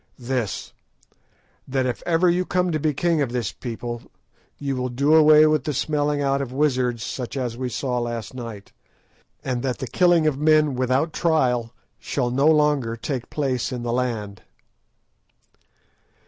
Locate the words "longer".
12.47-12.95